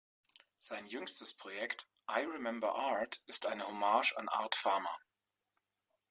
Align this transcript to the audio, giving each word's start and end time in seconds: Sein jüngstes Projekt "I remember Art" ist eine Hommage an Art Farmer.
Sein 0.61 0.87
jüngstes 0.87 1.37
Projekt 1.37 1.87
"I 2.09 2.21
remember 2.25 2.73
Art" 2.73 3.21
ist 3.27 3.45
eine 3.45 3.67
Hommage 3.67 4.17
an 4.17 4.29
Art 4.29 4.55
Farmer. 4.55 4.97